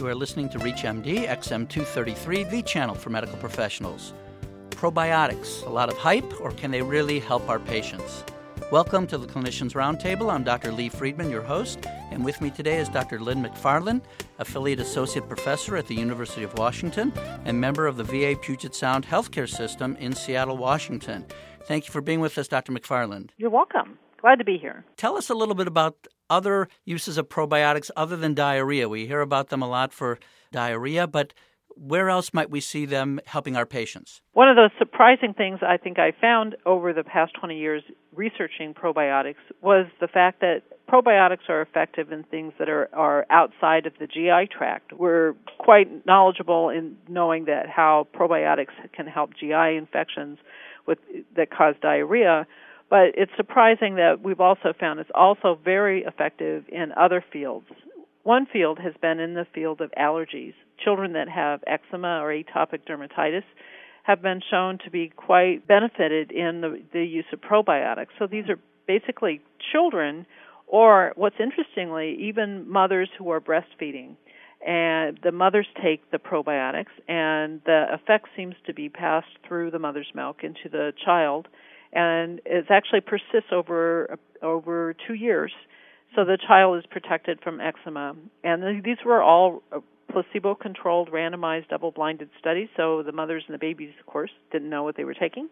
[0.00, 4.14] You are listening to ReachMD XM233, the channel for medical professionals.
[4.70, 8.24] Probiotics, a lot of hype, or can they really help our patients?
[8.72, 10.32] Welcome to the Clinicians Roundtable.
[10.32, 10.72] I'm Dr.
[10.72, 13.20] Lee Friedman, your host, and with me today is Dr.
[13.20, 14.00] Lynn McFarland,
[14.38, 17.12] Affiliate Associate Professor at the University of Washington
[17.44, 21.26] and member of the VA Puget Sound Healthcare System in Seattle, Washington.
[21.64, 22.72] Thank you for being with us, Dr.
[22.72, 23.32] McFarland.
[23.36, 23.98] You're welcome.
[24.22, 24.86] Glad to be here.
[24.96, 28.88] Tell us a little bit about other uses of probiotics other than diarrhea.
[28.88, 30.18] We hear about them a lot for
[30.52, 31.34] diarrhea, but
[31.76, 34.22] where else might we see them helping our patients?
[34.32, 37.82] One of the surprising things I think I found over the past 20 years
[38.14, 43.86] researching probiotics was the fact that probiotics are effective in things that are, are outside
[43.86, 44.92] of the GI tract.
[44.92, 50.38] We're quite knowledgeable in knowing that how probiotics can help GI infections
[50.86, 50.98] with
[51.36, 52.46] that cause diarrhea,
[52.90, 57.66] but it's surprising that we've also found it's also very effective in other fields.
[58.24, 62.80] One field has been in the field of allergies children that have eczema or atopic
[62.88, 63.44] dermatitis
[64.02, 68.08] have been shown to be quite benefited in the, the use of probiotics.
[68.18, 69.40] So these are basically
[69.72, 70.26] children,
[70.66, 74.16] or what's interestingly, even mothers who are breastfeeding.
[74.66, 79.78] And the mothers take the probiotics, and the effect seems to be passed through the
[79.78, 81.48] mother's milk into the child,
[81.92, 85.52] and it actually persists over over two years.
[86.14, 91.68] So the child is protected from eczema, and these were all uh, placebo controlled randomized
[91.68, 92.68] double blinded studies.
[92.76, 95.48] so the mothers and the babies of course didn't know what they were taking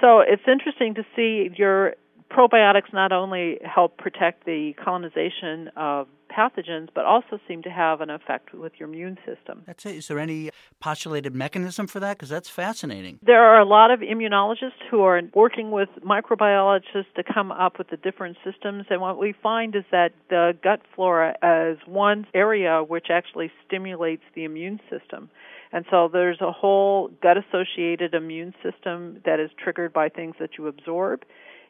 [0.00, 1.94] so it's interesting to see your
[2.30, 8.10] probiotics not only help protect the colonization of pathogens, but also seem to have an
[8.10, 9.62] effect with your immune system.
[9.66, 9.96] That's it.
[9.96, 10.50] Is there any
[10.80, 12.16] postulated mechanism for that?
[12.16, 13.18] Because that's fascinating.
[13.22, 17.88] There are a lot of immunologists who are working with microbiologists to come up with
[17.90, 22.82] the different systems, and what we find is that the gut flora is one area
[22.82, 25.30] which actually stimulates the immune system.
[25.72, 30.50] And so there's a whole gut associated immune system that is triggered by things that
[30.56, 31.24] you absorb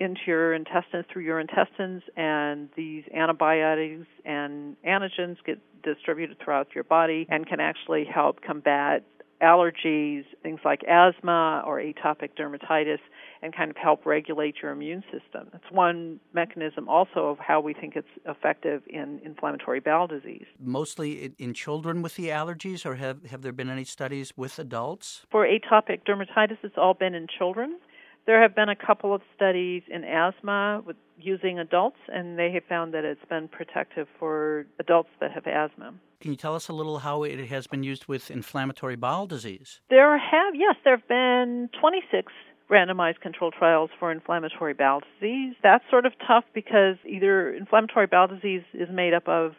[0.00, 6.84] into your intestines through your intestines, and these antibiotics and antigens get distributed throughout your
[6.84, 9.04] body and can actually help combat
[9.42, 12.98] allergies, things like asthma or atopic dermatitis,
[13.42, 15.48] and kind of help regulate your immune system.
[15.52, 20.44] That's one mechanism also of how we think it's effective in inflammatory bowel disease.
[20.62, 25.24] Mostly in children with the allergies, or have, have there been any studies with adults?
[25.30, 27.78] For atopic dermatitis, it's all been in children.
[28.26, 32.64] There have been a couple of studies in asthma with using adults, and they have
[32.68, 35.94] found that it's been protective for adults that have asthma.
[36.20, 39.80] Can you tell us a little how it has been used with inflammatory bowel disease?
[39.88, 42.32] There have, yes, there have been 26
[42.70, 45.54] randomized controlled trials for inflammatory bowel disease.
[45.62, 49.52] That's sort of tough because either inflammatory bowel disease is made up of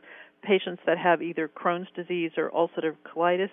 [0.43, 3.49] patients that have either Crohn's disease or ulcerative colitis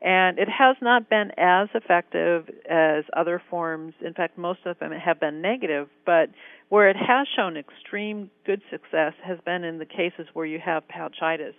[0.00, 3.94] and it has not been as effective as other forms.
[4.04, 6.30] In fact, most of them have been negative, but
[6.68, 10.84] where it has shown extreme good success has been in the cases where you have
[10.88, 11.54] pouchitis.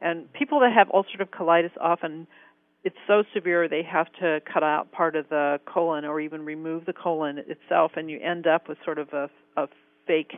[0.00, 2.26] And people that have ulcerative colitis often
[2.84, 6.84] it's so severe they have to cut out part of the colon or even remove
[6.84, 9.68] the colon itself and you end up with sort of a, a
[10.06, 10.32] fake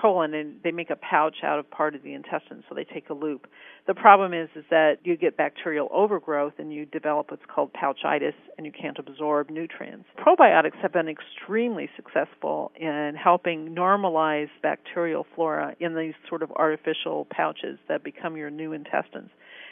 [0.00, 3.10] colon and they make a pouch out of part of the intestine so they take
[3.10, 3.46] a loop.
[3.86, 8.34] The problem is is that you get bacterial overgrowth and you develop what's called pouchitis
[8.56, 10.06] and you can't absorb nutrients.
[10.18, 17.26] Probiotics have been extremely successful in helping normalize bacterial flora in these sort of artificial
[17.30, 19.30] pouches that become your new intestines.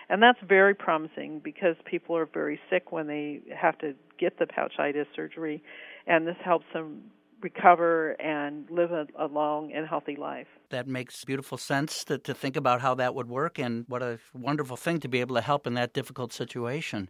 [0.09, 4.47] And that's very promising because people are very sick when they have to get the
[4.47, 5.63] pouchitis surgery
[6.07, 7.03] and this helps them
[7.41, 10.47] recover and live a, a, long and healthy life.
[10.71, 14.19] That makes beautiful sense to, to think about how that would work, and what a
[14.35, 17.09] wonderful thing to be able to help in that difficult situation.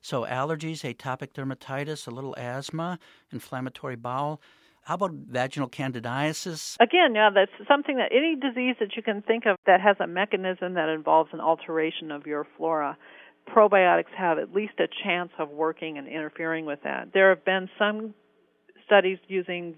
[0.00, 2.98] So, allergies, atopic dermatitis, a little asthma,
[3.32, 4.40] inflammatory bowel.
[4.82, 6.76] How about vaginal candidiasis?
[6.78, 10.06] Again, yeah, that's something that any disease that you can think of that has a
[10.06, 12.98] mechanism that involves an alteration of your flora
[13.46, 17.08] probiotics have at least a chance of working and interfering with that.
[17.12, 18.14] There have been some
[18.86, 19.74] studies using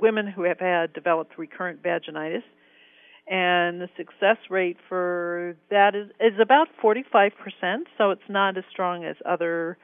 [0.00, 2.42] women who have had developed recurrent vaginitis
[3.30, 7.32] and the success rate for that is is about 45%,
[7.98, 9.76] so it's not as strong as other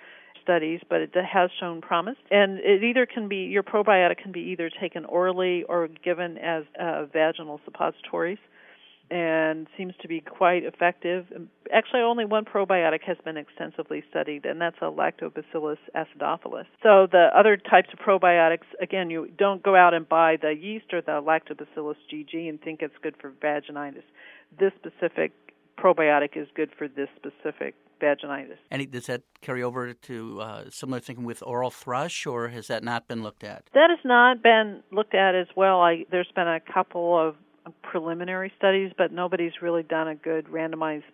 [0.42, 2.16] studies, but it has shown promise.
[2.30, 6.64] And it either can be your probiotic can be either taken orally or given as
[6.80, 8.38] uh, vaginal suppositories
[9.10, 11.26] and seems to be quite effective.
[11.72, 16.66] Actually, only one probiotic has been extensively studied, and that's a Lactobacillus acidophilus.
[16.82, 20.86] So the other types of probiotics, again, you don't go out and buy the yeast
[20.92, 24.02] or the Lactobacillus GG and think it's good for vaginitis.
[24.58, 25.32] This specific
[25.78, 28.56] probiotic is good for this specific vaginitis.
[28.70, 32.82] And does that carry over to uh, similar thinking with oral thrush, or has that
[32.82, 33.64] not been looked at?
[33.74, 35.80] That has not been looked at as well.
[35.80, 37.36] I, there's been a couple of
[37.82, 41.04] preliminary studies, but nobody's really done a good randomized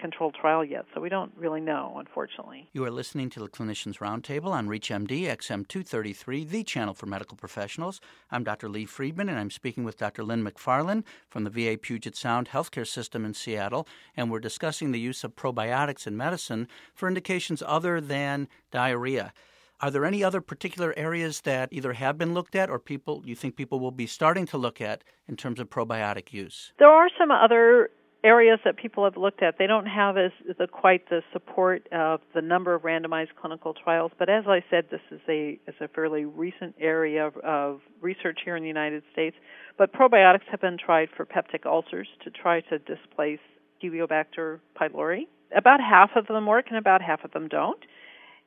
[0.00, 2.68] controlled trial yet, so we don't really know, unfortunately.
[2.72, 8.00] You are listening to the Clinicians Roundtable on ReachMD XM233, the channel for medical professionals.
[8.30, 8.68] I'm Dr.
[8.68, 10.24] Lee Friedman, and I'm speaking with Dr.
[10.24, 13.86] Lynn McFarland from the VA Puget Sound Healthcare System in Seattle,
[14.16, 19.32] and we're discussing the use of probiotics in medicine for indications other than diarrhea.
[19.82, 23.34] Are there any other particular areas that either have been looked at or people you
[23.34, 26.72] think people will be starting to look at in terms of probiotic use?
[26.78, 27.90] There are some other
[28.22, 29.56] areas that people have looked at.
[29.58, 34.12] They don't have as the, quite the support of the number of randomized clinical trials,
[34.18, 38.40] but as I said, this is a is a fairly recent area of, of research
[38.44, 39.36] here in the United States.
[39.78, 43.40] But probiotics have been tried for peptic ulcers to try to displace
[43.82, 45.22] Helicobacter pylori.
[45.56, 47.82] About half of them work, and about half of them don't.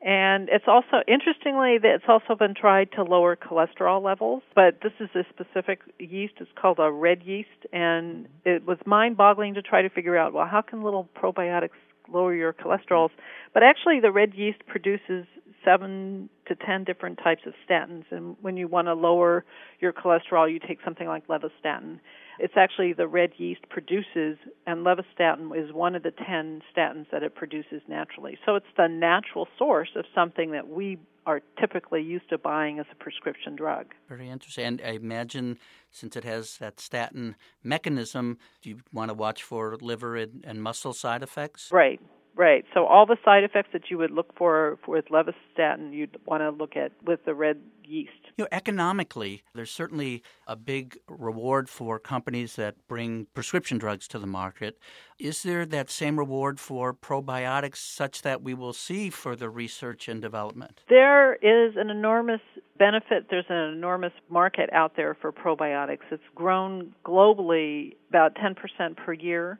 [0.06, 4.92] And it's also interestingly that it's also been tried to lower cholesterol levels, but this
[5.00, 6.34] is a specific yeast.
[6.42, 10.46] It's called a red yeast, and it was mind-boggling to try to figure out well
[10.46, 11.70] how can little probiotics
[12.12, 13.12] lower your cholesterols?
[13.54, 15.26] But actually, the red yeast produces
[15.64, 19.46] seven to ten different types of statins, and when you want to lower
[19.80, 22.00] your cholesterol, you take something like lovastatin.
[22.39, 27.24] It's actually the red yeast produces, and lovastatin is one of the 10 statins that
[27.24, 28.38] it produces naturally.
[28.45, 32.85] So it's the natural source of something that we are typically used to buying as
[32.91, 33.94] a prescription drug.
[34.09, 34.65] Very interesting.
[34.65, 35.57] And I imagine
[35.91, 40.62] since it has that statin mechanism, do you want to watch for liver and, and
[40.62, 41.69] muscle side effects?
[41.71, 42.01] Right.
[42.35, 42.65] Right.
[42.74, 46.50] So all the side effects that you would look for with lovastatin, you'd want to
[46.50, 48.12] look at with the red yeast.
[48.38, 54.19] You know, economically, there's certainly a big reward for companies that bring prescription drugs to
[54.19, 54.80] the market.
[55.19, 60.19] Is there that same reward for probiotics such that we will see further research and
[60.19, 60.81] development?
[60.89, 62.41] There is an enormous
[62.80, 63.27] benefit.
[63.30, 66.12] There's an enormous market out there for probiotics.
[66.12, 68.56] It's grown globally about 10%
[68.97, 69.59] per year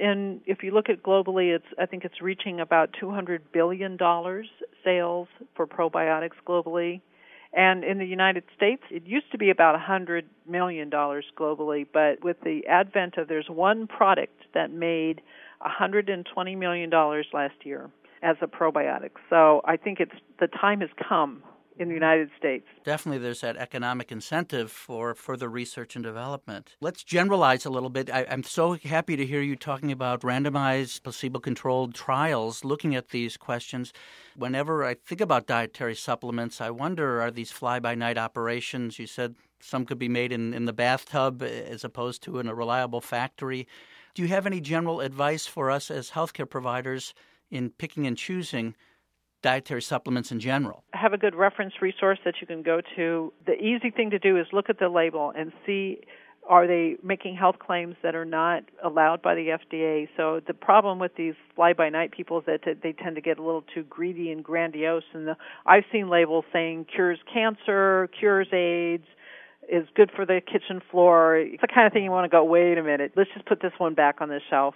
[0.00, 4.48] and if you look at globally, it's I think it's reaching about 200 billion dollars
[4.84, 7.00] sales for probiotics globally.
[7.52, 12.22] And in the United States, it used to be about 100 million dollars globally, but
[12.22, 15.20] with the advent of there's one product that made
[15.60, 17.90] 120 million dollars last year
[18.22, 19.10] as a probiotic.
[19.28, 21.42] So I think it's the time has come
[21.80, 22.66] in the United States.
[22.84, 26.76] Definitely, there's that economic incentive for further research and development.
[26.80, 28.10] Let's generalize a little bit.
[28.10, 33.08] I, am so happy to hear you talking about randomized, placebo controlled trials looking at
[33.08, 33.94] these questions.
[34.36, 38.98] Whenever I think about dietary supplements, I wonder are these fly by night operations?
[38.98, 42.46] You said some could be made in, in the bathtub eh, as opposed to in
[42.46, 43.66] a reliable factory.
[44.14, 47.14] Do you have any general advice for us as healthcare providers
[47.50, 48.74] in picking and choosing?
[49.42, 50.84] Dietary supplements in general.
[50.92, 53.32] Have a good reference resource that you can go to.
[53.46, 56.00] The easy thing to do is look at the label and see
[56.48, 60.08] are they making health claims that are not allowed by the FDA?
[60.16, 63.38] So the problem with these fly by night people is that they tend to get
[63.38, 68.48] a little too greedy and grandiose and the, I've seen labels saying cures cancer, cures
[68.52, 69.04] AIDS,
[69.70, 71.36] is good for the kitchen floor.
[71.36, 73.62] It's the kind of thing you want to go, wait a minute, let's just put
[73.62, 74.74] this one back on the shelf.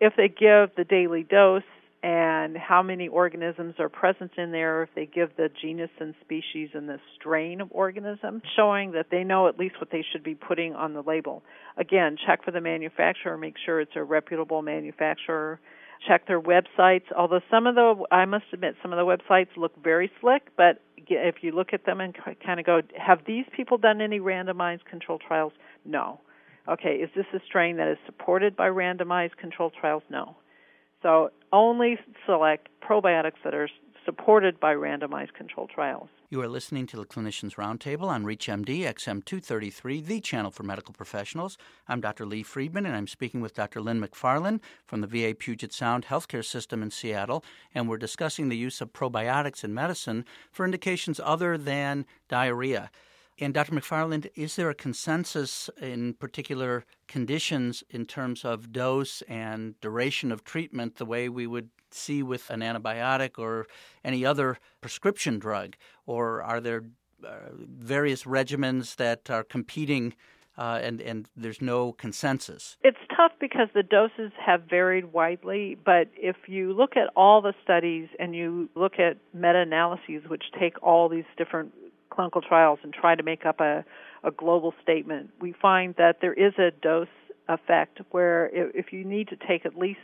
[0.00, 1.62] If they give the daily dose,
[2.02, 6.70] and how many organisms are present in there if they give the genus and species
[6.74, 10.34] and the strain of organism, showing that they know at least what they should be
[10.34, 11.44] putting on the label.
[11.76, 15.60] Again, check for the manufacturer, make sure it's a reputable manufacturer.
[16.08, 17.04] Check their websites.
[17.16, 20.82] Although some of the, I must admit, some of the websites look very slick, but
[20.96, 22.12] if you look at them and
[22.44, 25.52] kind of go, have these people done any randomized controlled trials?
[25.84, 26.20] No.
[26.68, 30.02] Okay, is this a strain that is supported by randomized controlled trials?
[30.10, 30.36] No.
[31.02, 33.68] So only select probiotics that are
[34.04, 36.08] supported by randomized controlled trials.
[36.30, 41.58] You are listening to the Clinicians Roundtable on ReachMD XM233, the channel for medical professionals.
[41.88, 42.24] I'm Dr.
[42.24, 43.80] Lee Friedman, and I'm speaking with Dr.
[43.80, 47.44] Lynn McFarland from the VA Puget Sound Healthcare System in Seattle,
[47.74, 52.90] and we're discussing the use of probiotics in medicine for indications other than diarrhea.
[53.38, 53.72] And Dr.
[53.72, 60.44] McFarland, is there a consensus in particular conditions in terms of dose and duration of
[60.44, 63.66] treatment, the way we would see with an antibiotic or
[64.04, 65.76] any other prescription drug?
[66.06, 66.84] Or are there
[67.24, 70.14] uh, various regimens that are competing
[70.58, 72.76] uh, and, and there's no consensus?
[72.82, 77.54] It's tough because the doses have varied widely, but if you look at all the
[77.62, 81.72] studies and you look at meta analyses, which take all these different
[82.14, 83.84] clinical trials and try to make up a,
[84.22, 87.08] a global statement, we find that there is a dose
[87.48, 90.00] effect where if you need to take at least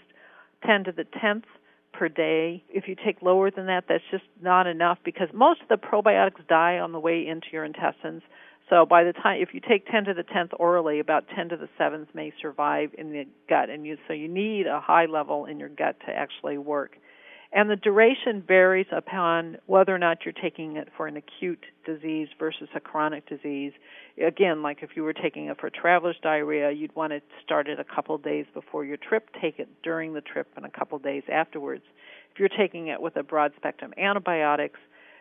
[0.66, 1.44] 10 to the 10th
[1.92, 2.62] per day.
[2.68, 6.46] If you take lower than that, that's just not enough because most of the probiotics
[6.48, 8.22] die on the way into your intestines.
[8.70, 11.56] So by the time if you take 10 to the 10th orally, about 10 to
[11.56, 15.46] the 7th may survive in the gut and you so you need a high level
[15.46, 16.96] in your gut to actually work.
[17.50, 22.28] And the duration varies upon whether or not you're taking it for an acute disease
[22.38, 23.72] versus a chronic disease.
[24.22, 27.80] Again, like if you were taking it for traveler's diarrhea, you'd want to start it
[27.80, 30.96] a couple of days before your trip, take it during the trip, and a couple
[30.96, 31.84] of days afterwards.
[32.32, 34.78] If you're taking it with a broad spectrum antibiotics,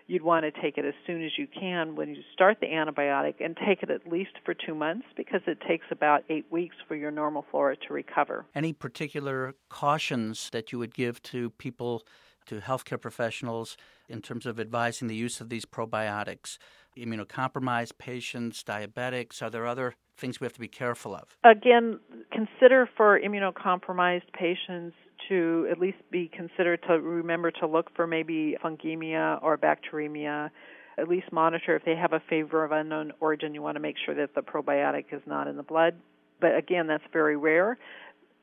[0.08, 3.36] you'd want to take it as soon as you can when you start the antibiotic
[3.44, 6.96] and take it at least for two months because it takes about eight weeks for
[6.96, 8.46] your normal flora to recover.
[8.56, 12.04] Any particular cautions that you would give to people,
[12.48, 13.78] to healthcare professionals,
[14.10, 16.58] in terms of advising the use of these probiotics?
[16.98, 21.38] Immunocompromised patients, diabetics, are there other things we have to be careful of?
[21.44, 22.00] Again,
[22.32, 24.96] consider for immunocompromised patients
[25.30, 30.50] to at least be considered to remember to look for maybe fungemia or bacteremia.
[30.98, 33.54] At least monitor if they have a fever of unknown origin.
[33.54, 35.96] You want to make sure that the probiotic is not in the blood.
[36.40, 37.78] But again, that's very rare.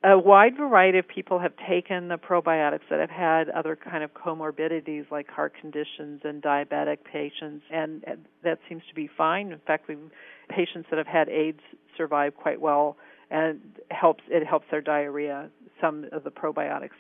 [0.07, 4.13] A wide variety of people have taken the probiotics that have had other kind of
[4.13, 8.05] comorbidities like heart conditions and diabetic patients, and
[8.43, 9.51] that seems to be fine.
[9.51, 9.97] In fact, we
[10.51, 11.61] patients that have had AIDS
[11.97, 12.99] survive quite well,
[13.31, 15.49] and helps it helps their diarrhea
[15.81, 16.99] some of the probiotics.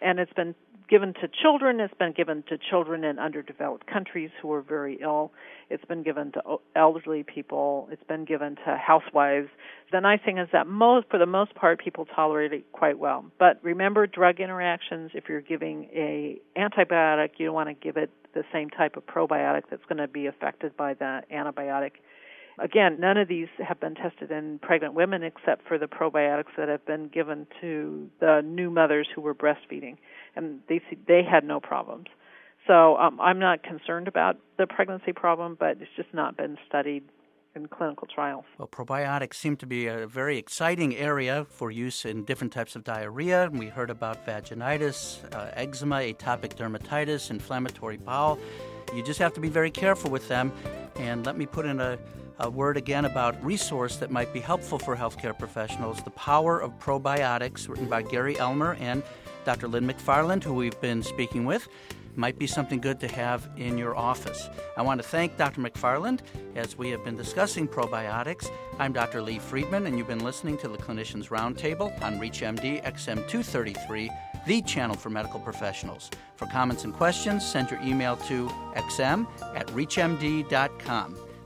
[0.00, 0.54] And it's been
[0.88, 5.32] given to children, it's been given to children in underdeveloped countries who are very ill,
[5.70, 6.40] it's been given to
[6.74, 9.48] elderly people, it's been given to housewives.
[9.92, 13.24] The nice thing is that most for the most part people tolerate it quite well.
[13.38, 18.10] But remember drug interactions, if you're giving a antibiotic, you don't want to give it
[18.34, 21.92] the same type of probiotic that's going to be affected by the antibiotic
[22.58, 26.68] Again, none of these have been tested in pregnant women except for the probiotics that
[26.68, 29.96] have been given to the new mothers who were breastfeeding,
[30.34, 32.06] and they they had no problems.
[32.66, 37.04] So um, I'm not concerned about the pregnancy problem, but it's just not been studied
[37.54, 38.44] in clinical trials.
[38.58, 42.84] Well, probiotics seem to be a very exciting area for use in different types of
[42.84, 43.48] diarrhea.
[43.52, 48.38] We heard about vaginitis, uh, eczema, atopic dermatitis, inflammatory bowel.
[48.94, 50.52] You just have to be very careful with them.
[50.96, 51.98] And let me put in a
[52.38, 56.78] a word again about resource that might be helpful for healthcare professionals The Power of
[56.78, 59.02] Probiotics, written by Gary Elmer and
[59.44, 59.68] Dr.
[59.68, 61.68] Lynn McFarland, who we've been speaking with.
[62.14, 64.48] Might be something good to have in your office.
[64.76, 65.60] I want to thank Dr.
[65.60, 66.20] McFarland
[66.54, 68.50] as we have been discussing probiotics.
[68.78, 69.20] I'm Dr.
[69.20, 74.08] Lee Friedman, and you've been listening to the Clinicians Roundtable on ReachMD XM233,
[74.46, 76.10] the channel for medical professionals.
[76.36, 81.25] For comments and questions, send your email to xm at reachmd.com.